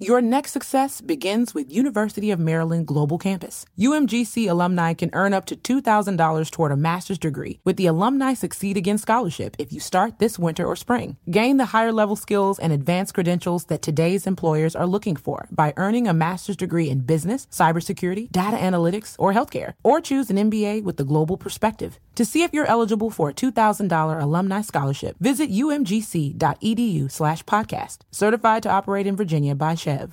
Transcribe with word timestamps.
Your 0.00 0.20
next 0.20 0.50
success 0.50 1.00
begins 1.00 1.54
with 1.54 1.70
University 1.70 2.32
of 2.32 2.40
Maryland 2.40 2.88
Global 2.88 3.16
Campus. 3.16 3.64
UMGC 3.78 4.50
alumni 4.50 4.92
can 4.92 5.08
earn 5.12 5.32
up 5.32 5.46
to 5.46 5.54
$2,000 5.54 6.50
toward 6.50 6.72
a 6.72 6.76
master's 6.76 7.16
degree 7.16 7.60
with 7.62 7.76
the 7.76 7.86
Alumni 7.86 8.34
Succeed 8.34 8.76
Again 8.76 8.98
Scholarship 8.98 9.54
if 9.56 9.72
you 9.72 9.78
start 9.78 10.18
this 10.18 10.36
winter 10.36 10.66
or 10.66 10.74
spring. 10.74 11.16
Gain 11.30 11.58
the 11.58 11.66
higher 11.66 11.92
level 11.92 12.16
skills 12.16 12.58
and 12.58 12.72
advanced 12.72 13.14
credentials 13.14 13.66
that 13.66 13.82
today's 13.82 14.26
employers 14.26 14.74
are 14.74 14.84
looking 14.84 15.14
for 15.14 15.46
by 15.52 15.72
earning 15.76 16.08
a 16.08 16.12
master's 16.12 16.56
degree 16.56 16.90
in 16.90 17.02
business, 17.02 17.46
cybersecurity, 17.52 18.32
data 18.32 18.56
analytics, 18.56 19.14
or 19.16 19.32
healthcare, 19.32 19.74
or 19.84 20.00
choose 20.00 20.28
an 20.28 20.50
MBA 20.50 20.82
with 20.82 20.96
the 20.96 21.04
global 21.04 21.36
perspective. 21.36 22.00
To 22.14 22.24
see 22.24 22.44
if 22.44 22.52
you're 22.54 22.66
eligible 22.66 23.10
for 23.10 23.30
a 23.30 23.34
$2,000 23.34 24.22
alumni 24.22 24.60
scholarship, 24.60 25.16
visit 25.18 25.50
umgc.edu 25.50 27.10
slash 27.10 27.44
podcast. 27.44 27.98
Certified 28.12 28.62
to 28.62 28.70
operate 28.70 29.06
in 29.06 29.16
Virginia 29.16 29.54
by 29.56 29.74
SCHEV. 29.74 30.12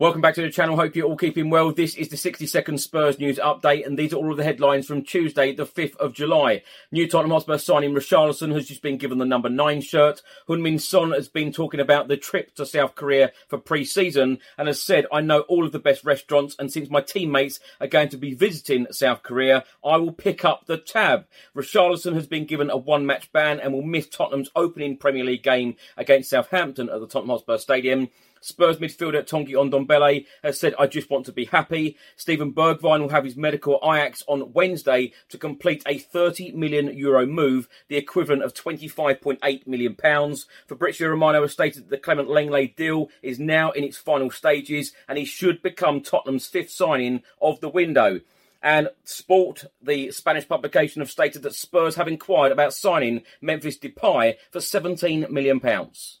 Welcome 0.00 0.20
back 0.20 0.34
to 0.34 0.42
the 0.42 0.50
channel. 0.50 0.76
Hope 0.76 0.94
you're 0.94 1.08
all 1.08 1.16
keeping 1.16 1.50
well. 1.50 1.72
This 1.72 1.96
is 1.96 2.08
the 2.08 2.16
60 2.16 2.46
second 2.46 2.78
Spurs 2.78 3.18
news 3.18 3.40
update, 3.40 3.84
and 3.84 3.98
these 3.98 4.12
are 4.12 4.16
all 4.16 4.30
of 4.30 4.36
the 4.36 4.44
headlines 4.44 4.86
from 4.86 5.02
Tuesday, 5.02 5.52
the 5.52 5.66
5th 5.66 5.96
of 5.96 6.12
July. 6.12 6.62
New 6.92 7.08
Tottenham 7.08 7.32
Hotspur 7.32 7.58
signing 7.58 7.92
Richarlison 7.94 8.54
has 8.54 8.68
just 8.68 8.80
been 8.80 8.96
given 8.96 9.18
the 9.18 9.24
number 9.24 9.48
9 9.48 9.80
shirt. 9.80 10.22
Heung-min 10.48 10.78
Son 10.78 11.10
has 11.10 11.28
been 11.28 11.50
talking 11.50 11.80
about 11.80 12.06
the 12.06 12.16
trip 12.16 12.54
to 12.54 12.64
South 12.64 12.94
Korea 12.94 13.32
for 13.48 13.58
pre 13.58 13.84
season 13.84 14.38
and 14.56 14.68
has 14.68 14.80
said, 14.80 15.06
I 15.12 15.20
know 15.20 15.40
all 15.40 15.66
of 15.66 15.72
the 15.72 15.80
best 15.80 16.04
restaurants, 16.04 16.54
and 16.60 16.72
since 16.72 16.88
my 16.88 17.00
teammates 17.00 17.58
are 17.80 17.88
going 17.88 18.10
to 18.10 18.16
be 18.16 18.34
visiting 18.34 18.86
South 18.92 19.24
Korea, 19.24 19.64
I 19.84 19.96
will 19.96 20.12
pick 20.12 20.44
up 20.44 20.66
the 20.66 20.78
tab. 20.78 21.26
Richarlison 21.56 22.14
has 22.14 22.28
been 22.28 22.44
given 22.44 22.70
a 22.70 22.76
one 22.76 23.04
match 23.04 23.32
ban 23.32 23.58
and 23.58 23.72
will 23.72 23.82
miss 23.82 24.06
Tottenham's 24.06 24.52
opening 24.54 24.96
Premier 24.96 25.24
League 25.24 25.42
game 25.42 25.74
against 25.96 26.30
Southampton 26.30 26.88
at 26.88 27.00
the 27.00 27.08
Tottenham 27.08 27.30
Hotspur 27.30 27.58
Stadium. 27.58 28.10
Spurs 28.40 28.78
midfielder 28.78 29.26
Tanguy 29.26 29.52
Ndombele 29.52 30.26
has 30.42 30.58
said, 30.58 30.74
I 30.78 30.86
just 30.86 31.10
want 31.10 31.26
to 31.26 31.32
be 31.32 31.46
happy. 31.46 31.96
Steven 32.16 32.52
Bergwijn 32.52 33.00
will 33.00 33.08
have 33.08 33.24
his 33.24 33.36
medical 33.36 33.78
at 33.82 33.98
Ajax 33.98 34.22
on 34.26 34.52
Wednesday 34.52 35.12
to 35.28 35.38
complete 35.38 35.82
a 35.86 35.98
30 35.98 36.52
million 36.52 36.96
euro 36.96 37.26
move, 37.26 37.68
the 37.88 37.96
equivalent 37.96 38.42
of 38.42 38.54
25.8 38.54 39.66
million 39.66 39.94
pounds. 39.94 40.46
Fabrizio 40.66 41.08
Romano 41.08 41.42
has 41.42 41.52
stated 41.52 41.84
that 41.84 41.90
the 41.90 41.98
Clement 41.98 42.28
Lenglet 42.28 42.76
deal 42.76 43.08
is 43.22 43.38
now 43.38 43.70
in 43.72 43.84
its 43.84 43.96
final 43.96 44.30
stages 44.30 44.92
and 45.08 45.18
he 45.18 45.24
should 45.24 45.62
become 45.62 46.00
Tottenham's 46.00 46.46
fifth 46.46 46.70
signing 46.70 47.22
of 47.40 47.60
the 47.60 47.68
window. 47.68 48.20
And 48.62 48.88
Sport, 49.04 49.66
the 49.80 50.10
Spanish 50.10 50.48
publication, 50.48 51.00
have 51.00 51.10
stated 51.10 51.42
that 51.42 51.54
Spurs 51.54 51.94
have 51.94 52.08
inquired 52.08 52.50
about 52.50 52.74
signing 52.74 53.22
Memphis 53.40 53.78
Depay 53.78 54.36
for 54.50 54.60
17 54.60 55.26
million 55.30 55.60
pounds. 55.60 56.20